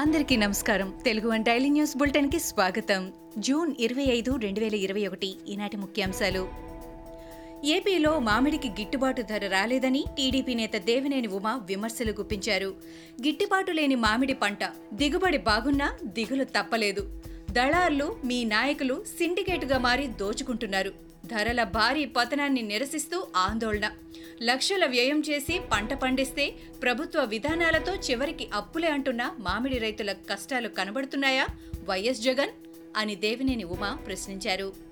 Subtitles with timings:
[0.00, 0.94] అందరికీ నమస్కారం.
[1.04, 3.12] Telugu one daily news బులెటిన్కి స్వాగతం.
[3.38, 6.48] జూన్ ఇరవై ఐదు రెండు వేల ఇరవై ఒకటి ఈనాటి ముఖ్యాంశాలు.
[7.64, 12.74] ఏపీలో మామిడికి గిట్టుబాటు ధర రాలేదని టీడీపీ నేత దేవినేని ఉమా విమర్శలు గుప్పించారు.
[13.26, 14.58] గిట్టుబాటు లేని మామిడి పంట
[14.92, 17.20] దిగుబడి బాగున్నా దిగులు తప్పలేదు.
[17.50, 21.09] దళార్లు మీ నాయకులు సిండికేటుగా మారి దోచుకుంటున్నారు.
[21.30, 23.86] ధరల భారీ పతనాన్ని నిరసిస్తూ ఆందోళన.
[24.42, 26.44] లక్షల వ్యయం చేసి పంట పండిస్తే
[26.82, 31.46] ప్రభుత్వ విధానాలతో చివరికి అప్పులే అంటున్న మామిడి రైతుల కష్టాలు కనబడుతున్నాయా?
[31.88, 32.54] వైఎస్ జగన్
[32.96, 34.89] అని దేవినేని ఉమా ప్రశ్నించారు.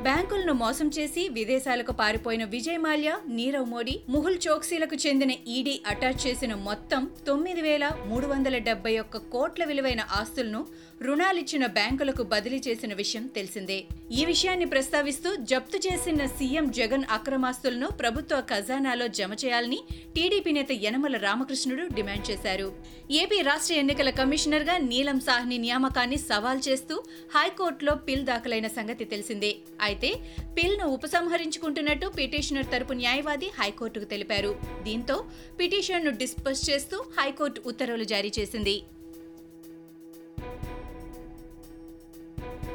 [0.00, 6.54] బ్యాంకులను మోసం చేసి విదేశాలకు పారిపోయిన విజయ్ మాల్యా నీరవ్ మోడీ ముహుల్ చోక్సీలకు చెందిన ఈడీ అటాచ్ చేసిన
[6.54, 10.66] మొత్తం తొమ్మిది వేల మూడు వందల డెబ్బై ఒక్క కోట్ల విలువైన ఆస్తులను
[11.02, 13.84] రుణాలిచ్చిన బ్యాంకులకు బదిలీ చేసిన విషయం తెలిసిందే.
[14.12, 19.80] ఈ విషయాన్ని ప్రస్తావిస్తూ జప్తు చేసిన సీఎం జగన్ అక్రమాస్తులను ప్రభుత్వ ఖజానాలో జమ చేయాలని
[20.16, 22.72] టీడీపీ నేత యనమల రామకృష్ణుడు డిమాండ్ చేశారు.
[23.10, 27.02] ఏపీ రాష్ట్ర ఎన్నికల కమిషనర్గా నీలం సాహ్ని నియామకాన్ని సవాల్ చేస్తూ
[27.36, 29.56] హైకోర్టులో పిల్ దాఖలైన సంగతి తెలిసిందే.
[29.82, 30.10] అయితే
[30.56, 34.54] పిల్ను ఉపసంహరించుకుంటున్నట్టు పిటిషనర్ తరపు న్యాయవాది హైకోర్టుకు తెలిపారు.
[34.82, 35.16] దీంతో
[35.60, 38.76] పిటిషన్ను డిస్పస్ చేస్తూ హైకోర్టు ఉత్తర్వులు జారీ చేసింది.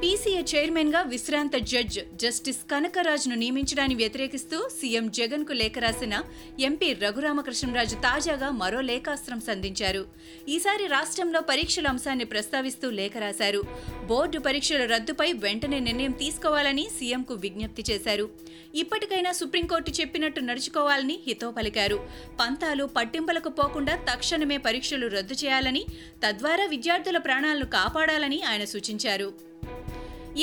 [0.07, 6.21] పీసీఏ చైర్మన్గా విశ్రాంత జడ్జ్ జస్టిస్ కనకరాజ్ను నియమించడాన్ని వ్యతిరేకిస్తూ సీఎం జగన్కు లేఖ రాసిన
[6.59, 10.03] ఎంపీ రఘురామకృష్ణరాజు తాజాగా మరో లేఖాస్త్రం సంధించారు.
[10.49, 13.61] ఈసారి రాష్ట్రంలో పరీక్షల అంశాన్ని ప్రస్తావిస్తూ లేఖ రాశారు.
[14.05, 18.27] బోర్డు పరీక్షల రద్దుపై వెంటనే నిర్ణయం తీసుకోవాలని సీఎంకు విజ్ఞప్తి చేశారు.
[18.75, 21.99] ఇప్పటికైనా సుప్రీంకోర్టు చెప్పినట్టు నడుచుకోవాలని హితో పలికారు.
[22.39, 25.85] పంతాలు పట్టింపులకు పోకుండా తక్షణమే పరీక్షలు రద్దు చేయాలని
[26.25, 29.46] తద్వారా విద్యార్థుల ప్రాణాలను కాపాడాలని ఆయన సూచించారు.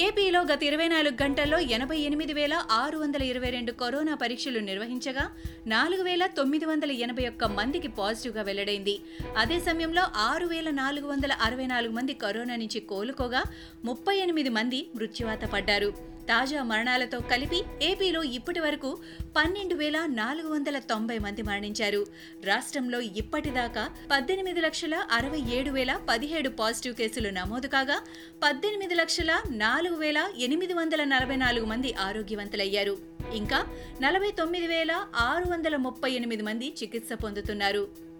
[0.02, 5.24] ఏపీలో గత ఇరవై నాలుగు గంటల్లో ఎనభై ఎనిమిది వేల ఆరు వందల ఇరవై రెండు కరోనా పరీక్షలు నిర్వహించగా
[5.66, 8.96] నాలుగు వేల తొమ్మిది వందల ఎనభై ఒక్క మందికి పాజిటివ్గా వెల్లడైంది.
[9.36, 13.42] అదే సమయంలో ఆరు వేల నాలుగు వందల అరవై నాలుగు మంది కరోనా నుంచి కోలుకోగా
[13.84, 15.92] ముప్పై ఎనిమిది మంది మృత్యువాత పడ్డారు.
[16.28, 18.98] తాజా మరణాలతో కలిపి ఏపీలో ఇప్పటి వరకు
[19.36, 22.06] పన్నెండు వేల నాలుగు వందల తొంభై మంది మరణించారు.
[22.44, 28.00] రాష్ట్రంలో ఇప్పటిదాకా పద్దెనిమిది లక్షల అరవై ఏడు వేల పదిహేడు పాజిటివ్ కేసులు నమోదు కాగా
[28.42, 32.98] పద్దెనిమిది లక్షల నాలుగు వేల ఎనిమిది వందల నలభై నాలుగు మంది ఆరోగ్యవంతులయ్యారు.
[33.34, 33.66] ఇంకా
[34.02, 38.13] నలభై తొమ్మిది వేల ఆరు వందల ముప్పై ఎనిమిది మంది చికిత్స పొందుతున్నారు.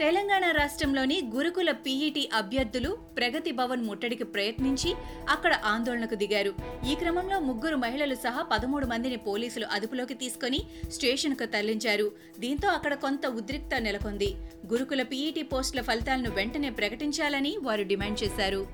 [0.00, 4.90] తెలంగాణ రాష్ట్రంలోని గురుకుల పీఈటీ అభ్యర్థులు ప్రగతి భవన్ ముట్టడికి ప్రయత్నించి
[5.28, 6.52] అక్కడ ఆందోళనకు దిగారు.
[6.90, 10.60] ఈ క్రమంలో ముగ్గురు మహిళలు సహా పదమూడు మందిని పోలీసులు అదుపులోకి తీసుకుని
[10.92, 12.12] స్టేషన్కు తరలించారు.
[12.38, 14.30] దీంతో అక్కడ కొంత ఉద్రిక్త నెలకొంది.
[14.72, 18.66] గురుకుల పీఈటీ పోస్టుల ఫలితాలను వెంటనే ప్రకటించాలని వారు డిమాండ్ చేశారు.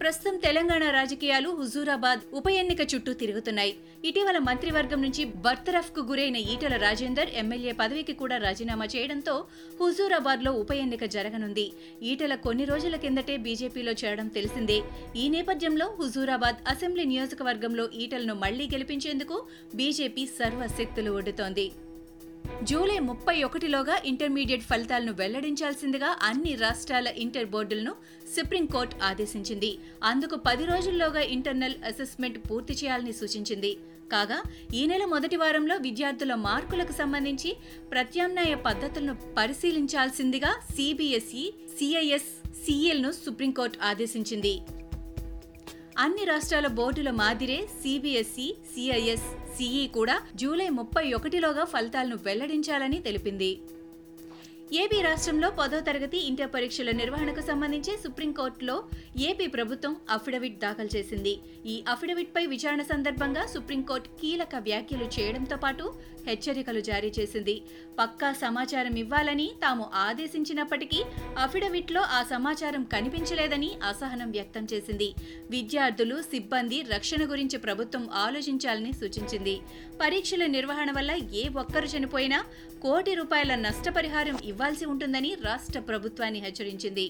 [0.00, 3.72] ప్రస్తుతం తెలంగాణ రాజకీయాలు హుజూరాబాద్ ఉప ఎన్నిక చుట్టూ తిరుగుతున్నాయి.
[4.08, 9.34] ఇటీవల మంత్రివర్గం నుంచి బర్తరఫ్కు గురైన ఈటల రాజేందర్ ఎమ్మెల్యే పదవికి కూడా రాజీనామా చేయడంతో
[9.80, 11.66] హుజూరాబాద్లో ఉప ఎన్నిక జరగనుంది.
[12.12, 14.78] ఈటల కొన్ని రోజుల కిందటే బీజేపీలో చేరడం తెలిసిందే.
[15.16, 19.38] ఈ నేపథ్యంలో హుజూరాబాద్ అసెంబ్లీ నియోజకవర్గంలో ఈటలను మళ్ళీ గెలిపించేందుకు
[19.74, 21.68] బీజేపీ సర్వశక్తులు ఒడ్డుతోంది.
[22.68, 27.92] జూలై ముప్పై ఒకటిలోగా ఇంటర్మీడియట్ ఫలితాలను వెల్లడించాల్సిందిగా అన్ని రాష్ట్రాల ఇంటర్ బోర్డులను
[28.34, 29.70] సుప్రీంకోర్టు ఆదేశించింది.
[30.04, 33.72] అందుకు పది రోజుల్లోగా ఇంటర్నల్ అసెస్మెంట్ పూర్తి చేయాలని సూచించింది.
[34.12, 34.38] కాగా
[34.74, 37.52] ఈ నెల మొదటి వారంలో విద్యార్థుల మార్కులకు సంబంధించి
[37.92, 41.44] ప్రత్యామ్నాయ పద్ధతులను పరిశీలించాల్సిందిగా సిబిఎస్ఈ
[41.78, 42.30] సిఐఎస్
[42.64, 44.54] సిఎల్ను సుప్రీంకోర్టు ఆదేశించింది.
[46.02, 53.50] అన్ని రాష్ట్రాల బోర్డుల మాదిరే సిబిఎస్ఈ సిఐఎస్ సిఈ కూడా జూలై ముప్పై ఒకటిలోగా ఫలితాలను వెల్లడించాలని తెలిపింది.
[54.72, 58.84] ఏపీ రాష్ట్రంలో పదో తరగతి ఇంటర్ పరీక్షల నిర్వహణకు సంబంధించి సుప్రీంకోర్టులో
[59.20, 61.38] ఏపీ ప్రభుత్వం అఫిడవిట్ దాఖలు చేసింది.
[61.66, 65.94] ఈ అఫిడవిట్ పై విచారణ సందర్భంగా సుప్రీంకోర్టు కీలక వ్యాఖ్యలు చేయడంతో పాటు
[66.26, 67.62] హెచ్చరికలు జారీ చేసింది.
[67.98, 71.02] పక్కా సమాచారం ఇవ్వాలని తాము ఆదేశించినప్పటికీ
[71.38, 75.14] అఫిడవిట్లో ఆ సమాచారం కనిపించలేదని అసహనం వ్యక్తం చేసింది.
[75.50, 79.60] విద్యార్థులు సిబ్బంది రక్షణ గురించి ప్రభుత్వం ఆలోచించాలని సూచించింది.
[80.00, 82.44] పరీక్షల నిర్వహణ వల్ల ఏ ఒక్కరు చనిపోయినా
[82.82, 87.04] కోటి రూపాయల నష్టపరిహారం ఇవ్వ ఇవ్వాల్సి ఉంటుందని రాష్ట్ర ప్రభుత్వాన్ని హెచ్చరించింది.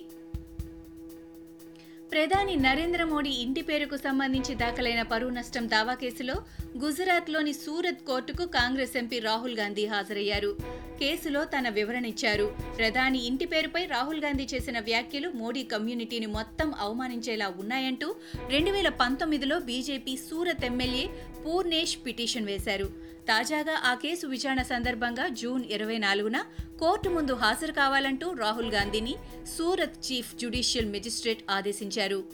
[2.13, 6.35] ప్రధాని నరేంద్ర మోడీ ఇంటి పేరుకు సంబంధించి దాఖలైన పరువు నష్టం దావా కేసులో
[6.79, 10.57] గుజరాత్లోని సూరత్ కోర్టుకు కాంగ్రెస్ ఎంపీ రాహుల్ గాంధీ హాజరయ్యారు.
[11.01, 12.57] కేసులో తన వివరణ ఇచ్చారు.
[12.79, 18.15] ప్రధాని ఇంటి పేరుపై రాహుల్ గాంధీ చేసిన వ్యాఖ్యలు మోడీ కమ్యూనిటీని మొత్తం అవమానించేలా ఉన్నాయంటూ
[18.49, 21.07] రెండు వేల పంతొమ్మిదిలో BJP Surat MLA
[21.47, 23.11] Purnesh petition వేశారు.
[23.31, 26.45] తాజాగా ఆ కేసు విచారణ సందర్భంగా జూన్ ఇరవై నాలుగున
[26.81, 29.15] కోర్టు ముందు హాజరు కావాలంటూ రాహుల్ గాంధీని
[29.59, 32.25] సూరత్ చీఫ్ జ్యుడిషియల్ మెజిస్ట్రేట్ ఆదేశించారు.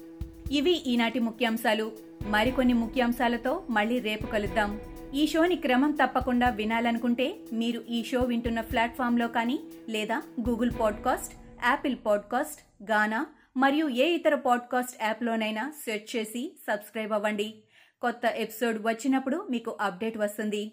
[0.52, 1.92] ఇవి ఈనాటి ముఖ్యాంశాలు.
[2.26, 4.80] మరికొన్ని ముఖ్యాంశాలతో మళ్ళీ రేపు కలుద్దాం.
[5.14, 11.34] ఈ షోని క్రమం తప్పకుండా వినాలనుకుంటే మీరు ఈ షో వింటున్న ప్లాట్ఫామ్లో కానీ లేదా Google podcast
[11.64, 13.26] Apple podcast Gaana
[13.56, 17.54] మరియు ఏ ఇతర పాడ్కాస్ట్ యాప్లోనైనా సెర్చ్ చేసి సబ్స్క్రైబ్ అవ్వండి.
[18.00, 20.72] కొత్త ఎపిసోడ్ వచ్చినప్పుడు మీకు అప్డేట్ వస్తుంది.